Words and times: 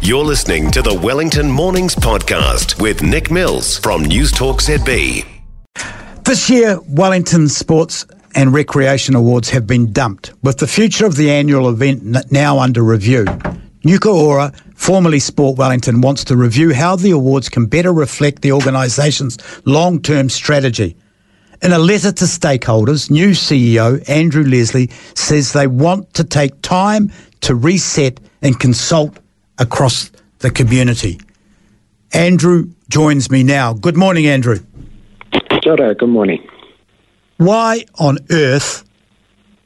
You're 0.00 0.24
listening 0.24 0.70
to 0.70 0.82
the 0.82 0.94
Wellington 0.94 1.50
Mornings 1.50 1.94
Podcast 1.94 2.80
with 2.80 3.02
Nick 3.02 3.30
Mills 3.30 3.78
from 3.78 4.04
News 4.04 4.30
Talk 4.30 4.60
ZB. 4.60 5.26
This 6.24 6.48
year, 6.48 6.78
Wellington 6.88 7.48
Sports 7.48 8.06
and 8.34 8.52
Recreation 8.52 9.14
Awards 9.14 9.50
have 9.50 9.66
been 9.66 9.92
dumped, 9.92 10.32
with 10.42 10.58
the 10.58 10.66
future 10.66 11.06
of 11.06 11.16
the 11.16 11.30
annual 11.30 11.68
event 11.68 12.30
now 12.30 12.58
under 12.58 12.82
review. 12.82 13.24
Nuku 13.84 14.12
Ora, 14.12 14.52
formerly 14.74 15.18
Sport 15.18 15.58
Wellington, 15.58 16.00
wants 16.00 16.24
to 16.24 16.36
review 16.36 16.74
how 16.74 16.96
the 16.96 17.12
awards 17.12 17.48
can 17.48 17.66
better 17.66 17.92
reflect 17.92 18.42
the 18.42 18.52
organisation's 18.52 19.38
long 19.64 20.02
term 20.02 20.28
strategy. 20.28 20.96
In 21.62 21.72
a 21.72 21.78
letter 21.78 22.12
to 22.12 22.24
stakeholders, 22.26 23.10
new 23.10 23.30
CEO 23.30 24.06
Andrew 24.08 24.44
Leslie 24.44 24.90
says 25.14 25.52
they 25.52 25.66
want 25.66 26.12
to 26.14 26.24
take 26.24 26.60
time 26.62 27.10
to 27.40 27.54
reset 27.54 28.20
and 28.42 28.58
consult 28.60 29.18
across 29.58 30.10
the 30.40 30.50
community. 30.50 31.20
Andrew 32.12 32.70
joins 32.88 33.30
me 33.30 33.42
now. 33.42 33.72
Good 33.72 33.96
morning, 33.96 34.26
Andrew. 34.26 34.58
Good 35.94 36.08
morning. 36.08 36.46
Why 37.38 37.84
on 37.98 38.18
earth 38.30 38.84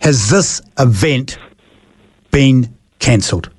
has 0.00 0.30
this 0.30 0.62
event 0.78 1.38
been 2.30 2.74
cancelled? 2.98 3.50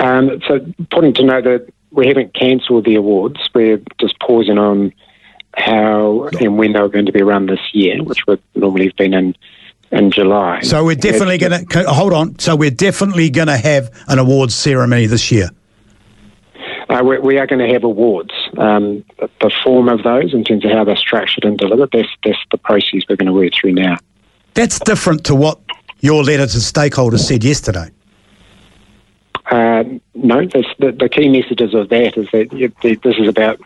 Um, 0.00 0.40
so, 0.46 0.54
important 0.78 1.16
to 1.16 1.24
note 1.24 1.44
that 1.44 1.72
we 1.90 2.06
haven't 2.06 2.34
cancelled 2.34 2.84
the 2.84 2.96
awards. 2.96 3.40
We're 3.54 3.80
just 4.00 4.18
pausing 4.20 4.58
on 4.58 4.92
how 5.56 6.28
and 6.40 6.58
when 6.58 6.72
they 6.72 6.80
were 6.80 6.88
going 6.88 7.06
to 7.06 7.12
be 7.12 7.22
run 7.22 7.46
this 7.46 7.60
year, 7.72 8.02
which 8.02 8.26
would 8.26 8.42
normally 8.54 8.86
have 8.86 8.96
been 8.96 9.14
in 9.14 9.34
in 9.90 10.10
July. 10.10 10.60
So 10.60 10.84
we're 10.84 10.96
definitely 10.96 11.38
going 11.38 11.66
to 11.66 11.84
hold 11.84 12.12
on. 12.12 12.38
So 12.38 12.56
we're 12.56 12.70
definitely 12.70 13.30
going 13.30 13.48
to 13.48 13.56
have 13.56 13.90
an 14.08 14.18
awards 14.18 14.54
ceremony 14.54 15.06
this 15.06 15.30
year. 15.30 15.50
Uh, 16.88 17.02
we, 17.04 17.18
we, 17.18 17.38
are 17.38 17.46
going 17.46 17.66
to 17.66 17.72
have 17.72 17.84
awards. 17.84 18.32
Um, 18.56 19.04
the 19.18 19.50
form 19.62 19.88
of 19.88 20.02
those, 20.02 20.32
in 20.32 20.42
terms 20.42 20.64
of 20.64 20.70
how 20.70 20.84
they're 20.84 20.96
structured 20.96 21.44
and 21.44 21.58
delivered, 21.58 21.90
that's, 21.92 22.08
that's 22.24 22.38
the 22.50 22.58
process 22.58 23.02
we're 23.08 23.16
going 23.16 23.26
to 23.26 23.32
work 23.32 23.52
through 23.54 23.72
now. 23.72 23.98
That's 24.54 24.78
different 24.78 25.24
to 25.26 25.34
what 25.34 25.60
your 26.00 26.24
letter 26.24 26.46
to 26.46 26.58
stakeholders 26.58 27.20
said 27.20 27.44
yesterday. 27.44 27.90
Uh, 29.50 29.84
no, 30.14 30.44
the, 30.46 30.96
the, 30.98 31.08
key 31.08 31.28
messages 31.28 31.74
of 31.74 31.88
that 31.88 32.18
is 32.18 32.28
that 32.32 33.00
this 33.02 33.16
is 33.18 33.28
about 33.28 33.60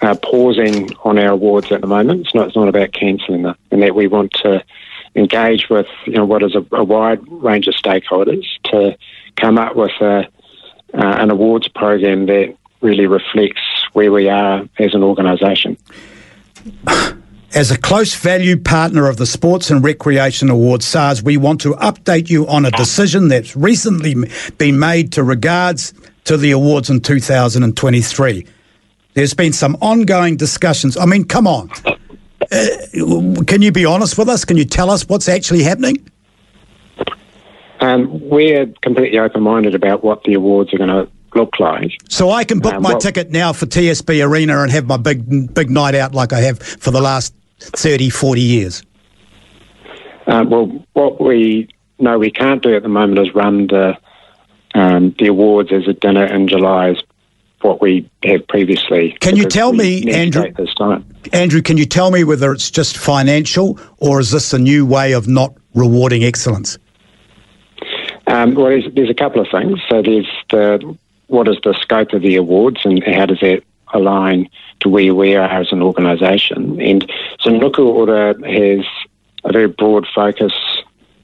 uh, 0.00 0.14
pausing 0.22 0.92
on 1.04 1.18
our 1.18 1.32
awards 1.32 1.72
at 1.72 1.80
the 1.80 1.86
moment. 1.86 2.20
It's 2.20 2.34
not, 2.34 2.48
it's 2.48 2.56
not 2.56 2.68
about 2.68 2.92
cancelling 2.92 3.42
them, 3.42 3.56
and 3.70 3.82
that 3.82 3.94
we 3.94 4.06
want 4.06 4.32
to 4.42 4.62
engage 5.16 5.68
with 5.68 5.86
you 6.04 6.12
know 6.12 6.24
what 6.24 6.42
is 6.42 6.54
a, 6.54 6.64
a 6.76 6.84
wide 6.84 7.20
range 7.28 7.66
of 7.66 7.74
stakeholders 7.74 8.44
to 8.64 8.96
come 9.40 9.58
up 9.58 9.74
with 9.74 9.92
a, 10.00 10.20
uh, 10.20 10.22
an 10.94 11.30
awards 11.30 11.68
program 11.68 12.26
that 12.26 12.54
really 12.80 13.06
reflects 13.06 13.60
where 13.94 14.12
we 14.12 14.28
are 14.28 14.68
as 14.78 14.94
an 14.94 15.02
organisation. 15.02 15.76
As 17.54 17.70
a 17.70 17.78
close 17.78 18.14
value 18.14 18.58
partner 18.58 19.08
of 19.08 19.16
the 19.16 19.24
Sports 19.24 19.70
and 19.70 19.82
Recreation 19.82 20.50
Awards, 20.50 20.84
SARS, 20.84 21.22
we 21.22 21.38
want 21.38 21.60
to 21.62 21.70
update 21.74 22.28
you 22.28 22.46
on 22.48 22.66
a 22.66 22.70
decision 22.72 23.28
that's 23.28 23.56
recently 23.56 24.14
been 24.58 24.78
made 24.78 25.12
to 25.12 25.22
regards 25.22 25.94
to 26.24 26.36
the 26.36 26.50
awards 26.50 26.90
in 26.90 27.00
2023. 27.00 28.46
There's 29.14 29.32
been 29.32 29.54
some 29.54 29.78
ongoing 29.80 30.36
discussions. 30.36 30.98
I 30.98 31.06
mean, 31.06 31.24
come 31.24 31.46
on. 31.46 31.70
Uh, 32.96 33.42
can 33.44 33.62
you 33.62 33.72
be 33.72 33.84
honest 33.84 34.16
with 34.18 34.28
us? 34.28 34.44
Can 34.44 34.56
you 34.56 34.64
tell 34.64 34.90
us 34.90 35.08
what's 35.08 35.28
actually 35.28 35.62
happening? 35.62 36.10
Um, 37.80 38.28
we're 38.28 38.66
completely 38.82 39.18
open 39.18 39.42
minded 39.42 39.74
about 39.74 40.02
what 40.02 40.24
the 40.24 40.34
awards 40.34 40.72
are 40.72 40.78
going 40.78 40.88
to 40.88 41.08
look 41.34 41.60
like. 41.60 41.92
So 42.08 42.30
I 42.30 42.44
can 42.44 42.60
book 42.60 42.74
um, 42.74 42.82
my 42.82 42.94
what, 42.94 43.00
ticket 43.00 43.30
now 43.30 43.52
for 43.52 43.66
TSB 43.66 44.26
Arena 44.26 44.62
and 44.62 44.70
have 44.72 44.86
my 44.86 44.96
big 44.96 45.54
big 45.54 45.70
night 45.70 45.94
out 45.94 46.14
like 46.14 46.32
I 46.32 46.40
have 46.40 46.58
for 46.58 46.90
the 46.90 47.00
last 47.00 47.34
30, 47.60 48.10
40 48.10 48.40
years. 48.40 48.82
Um, 50.26 50.50
well, 50.50 50.84
what 50.94 51.20
we 51.20 51.68
know 51.98 52.18
we 52.18 52.30
can't 52.30 52.62
do 52.62 52.74
at 52.74 52.82
the 52.82 52.88
moment 52.88 53.18
is 53.20 53.34
run 53.34 53.66
the 53.68 53.96
um, 54.74 55.14
the 55.18 55.26
awards 55.28 55.72
as 55.72 55.86
a 55.86 55.92
dinner 55.92 56.24
in 56.24 56.48
July 56.48 56.90
as 56.90 57.02
what 57.62 57.80
we 57.80 58.08
have 58.22 58.46
previously. 58.48 59.16
Can 59.20 59.36
you 59.36 59.46
tell 59.46 59.72
me, 59.72 60.10
Andrew? 60.12 60.52
Andrew, 61.32 61.62
can 61.62 61.76
you 61.76 61.86
tell 61.86 62.10
me 62.10 62.24
whether 62.24 62.52
it's 62.52 62.70
just 62.70 62.96
financial 62.96 63.78
or 63.98 64.20
is 64.20 64.30
this 64.30 64.52
a 64.52 64.58
new 64.58 64.86
way 64.86 65.12
of 65.12 65.26
not 65.26 65.54
rewarding 65.74 66.24
excellence? 66.24 66.78
Um, 68.28 68.54
well, 68.54 68.66
there's, 68.66 68.84
there's, 68.94 69.10
a 69.10 69.14
couple 69.14 69.40
of 69.40 69.48
things. 69.50 69.80
So 69.88 70.02
there's 70.02 70.28
the 70.50 70.96
what 71.28 71.48
is 71.48 71.56
the 71.64 71.74
scope 71.80 72.12
of 72.12 72.22
the 72.22 72.36
awards 72.36 72.80
and 72.84 73.02
how 73.04 73.26
does 73.26 73.40
that 73.40 73.62
align 73.92 74.48
to 74.80 74.88
where 74.88 75.14
we 75.14 75.34
are 75.34 75.48
as 75.48 75.72
an 75.72 75.82
organisation? 75.82 76.80
And 76.80 77.10
so 77.40 77.50
Nuku 77.50 77.86
Ora 77.86 78.34
has 78.48 78.84
a 79.44 79.52
very 79.52 79.68
broad 79.68 80.06
focus 80.14 80.52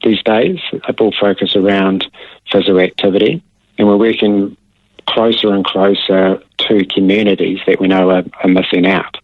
these 0.03 0.21
days, 0.23 0.59
a 0.87 0.93
broad 0.93 1.15
focus 1.19 1.55
around 1.55 2.09
physical 2.51 2.79
activity, 2.79 3.41
and 3.77 3.87
we're 3.87 3.97
working 3.97 4.57
closer 5.07 5.53
and 5.53 5.65
closer 5.65 6.41
to 6.57 6.85
communities 6.85 7.59
that 7.67 7.79
we 7.79 7.87
know 7.87 8.09
are, 8.09 8.23
are 8.41 8.49
missing 8.49 8.85
out. 8.85 9.17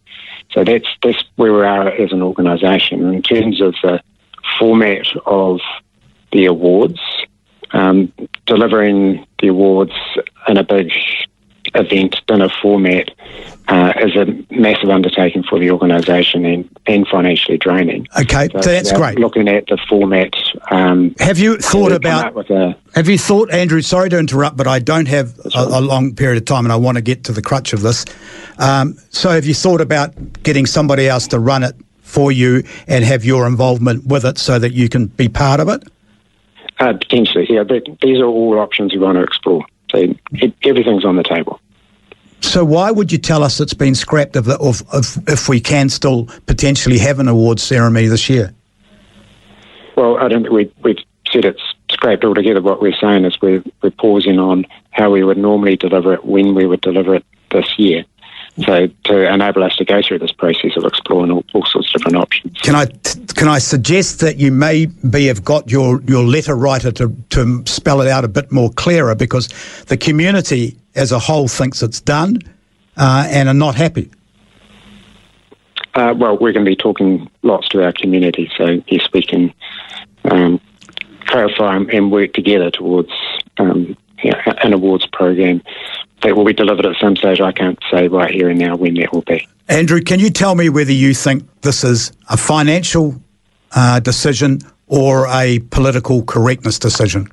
So 0.52 0.64
that's 0.64 0.88
that's 1.04 1.24
where 1.36 1.54
we 1.54 1.62
are 1.62 1.90
as 1.90 2.12
an 2.12 2.22
organisation. 2.22 3.14
In 3.14 3.22
terms 3.22 3.62
of 3.62 3.76
the 3.84 4.02
format 4.58 5.08
of 5.26 5.60
the 6.32 6.46
awards, 6.46 7.00
um, 7.72 8.12
delivering 8.46 9.26
the 9.40 9.50
awards 9.50 9.94
in 10.48 10.58
a 10.58 10.64
big 10.64 10.92
event 11.76 12.16
dinner 12.28 12.50
format 12.62 13.12
is 14.02 14.16
a 14.16 14.26
massive 14.54 14.90
undertaking 14.90 15.44
for 15.44 15.60
the 15.60 15.72
organisation 15.72 16.46
and, 16.46 16.70
and 16.88 17.08
financially 17.08 17.58
draining. 17.58 18.08
Okay, 18.20 18.50
so, 18.52 18.62
so 18.62 18.72
that's 18.72 18.92
great. 18.92 19.20
Looking 19.20 19.48
at 19.48 19.68
the 19.68 19.78
format. 19.90 20.34
Um, 20.72 21.16
have 21.20 21.40
you 21.40 21.58
thought 21.58 21.92
about? 21.92 22.50
A, 22.50 22.78
have 22.96 23.10
you 23.10 23.18
thought, 23.18 23.52
Andrew? 23.52 23.82
Sorry 23.82 24.10
to 24.10 24.18
interrupt, 24.18 24.58
but 24.58 24.68
I 24.68 24.80
don't 24.80 25.08
have 25.08 25.38
a, 25.56 25.60
a, 25.60 25.82
long 25.82 26.16
period 26.16 26.38
of 26.38 26.46
time, 26.46 26.66
and 26.66 26.74
I 26.74 26.76
want 26.76 26.98
to 26.98 27.02
get 27.02 27.24
to 27.26 27.32
the 27.32 27.42
crutch 27.42 27.74
of 27.74 27.82
this. 27.82 28.06
Um, 28.58 28.98
so, 29.10 29.30
have 29.30 29.46
you 29.46 29.54
thought 29.54 29.82
about 29.82 30.44
getting 30.44 30.66
somebody 30.66 31.08
else 31.08 31.28
to 31.28 31.40
run 31.40 31.64
it 31.64 31.76
for 32.02 32.31
you 32.31 32.64
and 32.88 33.04
have 33.04 33.24
your 33.26 33.48
involvement 33.48 34.06
with 34.06 34.26
it, 34.26 34.38
so 34.38 34.60
that 34.60 34.74
you 34.74 34.90
can 34.90 35.08
be 35.08 35.30
part 35.30 35.60
of 35.60 35.70
it? 35.70 35.84
Uh, 36.80 36.94
potentially, 36.94 37.46
yeah. 37.50 37.64
These 37.64 38.20
are 38.20 38.26
all 38.26 38.60
options 38.60 38.94
we 38.94 39.00
want 39.00 39.18
to 39.18 39.24
explore. 39.24 39.66
So 39.92 40.16
everything's 40.64 41.04
on 41.04 41.16
the 41.16 41.24
table. 41.24 41.60
So 42.42 42.64
why 42.64 42.90
would 42.92 43.12
you 43.12 43.18
tell 43.18 43.44
us 43.44 43.60
it's 43.60 43.74
been 43.74 43.96
scrapped 43.96 44.36
if, 44.36 44.48
if, 44.48 45.30
if 45.30 45.50
we 45.50 45.60
can 45.60 45.90
still 45.90 46.26
potentially 46.46 46.98
have 47.00 47.20
an 47.20 47.28
awards 47.28 47.62
ceremony 47.64 48.08
this 48.08 48.30
year? 48.30 48.54
Well, 49.96 50.18
I 50.18 50.30
don't 50.30 50.44
think 50.44 50.54
we, 50.54 50.74
we've 50.82 50.98
said 51.32 51.46
it's 51.46 51.62
scrapped 51.92 52.24
altogether. 52.24 52.62
What 52.62 52.82
we're 52.82 52.96
saying 53.00 53.26
is 53.26 53.40
we're, 53.42 53.64
we're 53.82 53.92
pausing 53.92 54.40
on 54.40 54.66
how 54.92 55.12
we 55.12 55.24
would 55.24 55.38
normally 55.38 55.76
deliver 55.76 56.14
it, 56.14 56.26
when 56.26 56.56
we 56.56 56.66
would 56.66 56.82
deliver 56.82 57.16
it 57.16 57.26
this 57.52 57.78
year. 57.78 58.06
So 58.66 58.88
to 59.06 59.34
enable 59.34 59.64
us 59.64 59.75
to 59.78 59.86
go 59.86 60.02
through 60.02 60.20
this 60.20 60.31
process 60.31 60.75
of 60.75 60.84
exploring 60.84 61.31
all, 61.31 61.44
all, 61.53 61.66
sorts 61.66 61.90
of 61.90 61.94
different 61.94 62.18
options. 62.18 62.58
Can 62.59 62.75
I 62.75 62.88
can 63.36 63.47
I 63.47 63.59
suggest 63.59 64.20
that 64.20 64.38
you 64.38 64.52
maybe 64.52 65.28
have 65.28 65.44
got 65.44 65.72
your, 65.72 66.02
your 66.03 66.24
letter 66.24 66.56
writer 66.56 66.92
to, 66.94 67.16
to 67.30 67.64
spell 67.66 68.02
it 68.02 68.08
out 68.08 68.25
a 68.25 68.28
bit 68.28 68.52
more 68.52 68.69
clearer 68.72 69.16
because 69.16 69.48
the 69.86 69.96
community 69.96 70.78
as 70.96 71.12
a 71.12 71.19
whole 71.19 71.48
thinks 71.48 71.81
it's 71.81 72.02
done 72.02 72.40
uh, 72.98 73.28
and 73.30 73.48
are 73.48 73.53
not 73.53 73.75
happy. 73.75 74.12
Uh, 75.96 76.14
well, 76.18 76.38
we're 76.38 76.52
going 76.52 76.66
to 76.66 76.69
be 76.69 76.75
talking 76.75 77.30
lots 77.44 77.69
to 77.69 77.84
our 77.84 77.94
community, 77.94 78.52
so 78.58 78.81
yes, 78.88 79.08
we 79.14 79.22
can 79.24 79.53
um, 80.25 80.59
clarify 81.25 81.78
and 81.78 82.12
work 82.12 82.34
together 82.34 82.69
towards 82.69 83.12
um, 83.58 83.98
an 84.24 84.74
awards 84.74 85.06
program 85.08 85.62
that 86.24 86.36
will 86.36 86.45
be 86.45 86.54
delivered 86.54 86.86
at 86.86 86.95
some 87.00 87.16
stage. 87.16 87.42
I 87.42 87.51
can't 87.51 87.80
say 87.92 88.07
right 88.07 88.33
here 88.33 88.50
and 88.50 88.60
now 88.60 88.75
when 88.75 88.95
that 88.95 89.13
will 89.13 89.21
be. 89.21 89.48
Andrew, 89.68 90.01
can 90.01 90.19
you 90.19 90.30
tell 90.30 90.56
me 90.56 90.69
whether 90.69 90.92
you 90.92 91.13
think 91.13 91.48
this 91.62 91.83
is 91.83 92.12
a 92.30 92.38
financial 92.38 93.21
uh, 93.75 94.00
decision 94.00 94.60
or 94.88 95.27
a 95.27 95.60
political 95.69 96.24
correctness 96.24 96.80
decision? 96.80 97.27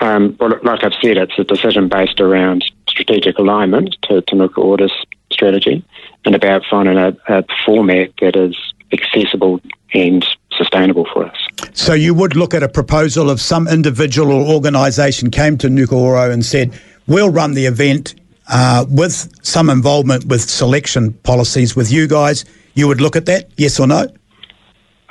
Um, 0.00 0.36
well, 0.40 0.58
like 0.62 0.82
I've 0.82 0.94
said, 1.02 1.18
it's 1.18 1.38
a 1.38 1.44
decision 1.44 1.88
based 1.88 2.20
around 2.20 2.64
strategic 2.88 3.38
alignment 3.38 3.96
to, 4.02 4.22
to 4.22 4.34
Nuku 4.34 4.58
Ora's 4.58 4.92
strategy 5.30 5.84
and 6.24 6.34
about 6.34 6.62
finding 6.70 6.96
a, 6.96 7.16
a 7.28 7.44
format 7.66 8.12
that 8.20 8.36
is 8.36 8.56
accessible 8.92 9.60
and 9.92 10.26
sustainable 10.56 11.06
for 11.12 11.26
us. 11.26 11.36
So 11.72 11.94
you 11.94 12.14
would 12.14 12.36
look 12.36 12.54
at 12.54 12.62
a 12.62 12.68
proposal 12.68 13.30
of 13.30 13.40
some 13.40 13.68
individual 13.68 14.32
or 14.32 14.54
organisation 14.54 15.30
came 15.30 15.58
to 15.58 15.68
Nuku 15.68 16.32
and 16.32 16.44
said, 16.44 16.78
We'll 17.10 17.30
run 17.30 17.54
the 17.54 17.66
event 17.66 18.14
uh, 18.48 18.86
with 18.88 19.28
some 19.44 19.68
involvement 19.68 20.26
with 20.26 20.42
selection 20.42 21.12
policies 21.24 21.74
with 21.74 21.90
you 21.90 22.06
guys. 22.06 22.44
You 22.74 22.86
would 22.86 23.00
look 23.00 23.16
at 23.16 23.26
that, 23.26 23.50
yes 23.56 23.80
or 23.80 23.88
no? 23.88 24.06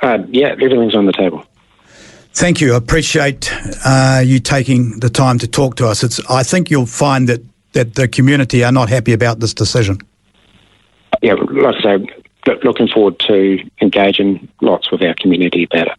Uh, 0.00 0.18
yeah, 0.30 0.52
everything's 0.52 0.94
on 0.94 1.04
the 1.04 1.12
table. 1.12 1.44
Thank 2.32 2.62
you. 2.62 2.72
I 2.72 2.78
appreciate 2.78 3.52
uh, 3.84 4.22
you 4.24 4.40
taking 4.40 4.98
the 5.00 5.10
time 5.10 5.38
to 5.40 5.46
talk 5.46 5.76
to 5.76 5.86
us. 5.86 6.02
It's, 6.02 6.18
I 6.30 6.42
think 6.42 6.70
you'll 6.70 6.86
find 6.86 7.28
that, 7.28 7.42
that 7.72 7.96
the 7.96 8.08
community 8.08 8.64
are 8.64 8.72
not 8.72 8.88
happy 8.88 9.12
about 9.12 9.40
this 9.40 9.52
decision. 9.52 9.98
Yeah, 11.20 11.34
like 11.34 11.84
I 11.84 11.98
say, 11.98 12.06
looking 12.64 12.88
forward 12.88 13.18
to 13.28 13.58
engaging 13.82 14.48
lots 14.62 14.90
with 14.90 15.02
our 15.02 15.12
community 15.12 15.64
about 15.64 15.88
it. 15.88 15.98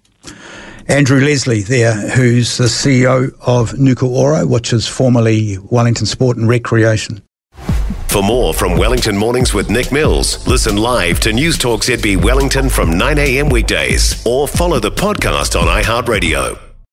Andrew 0.87 1.19
Leslie 1.21 1.61
there, 1.61 1.93
who's 2.11 2.57
the 2.57 2.65
CEO 2.65 3.33
of 3.41 3.71
Nuku 3.71 4.09
Ora, 4.09 4.45
which 4.45 4.73
is 4.73 4.87
formerly 4.87 5.57
Wellington 5.69 6.05
Sport 6.05 6.37
and 6.37 6.47
Recreation. 6.47 7.21
For 8.07 8.21
more 8.21 8.53
from 8.53 8.77
Wellington 8.77 9.15
Mornings 9.15 9.53
with 9.53 9.69
Nick 9.69 9.91
Mills, 9.91 10.45
listen 10.45 10.75
live 10.75 11.21
to 11.21 11.31
News 11.31 11.57
Talk 11.57 11.81
ZB 11.81 12.21
Wellington 12.21 12.67
from 12.69 12.91
9am 12.91 13.49
weekdays 13.49 14.21
or 14.25 14.49
follow 14.49 14.79
the 14.81 14.91
podcast 14.91 15.59
on 15.59 15.67
iHeartRadio. 15.67 16.70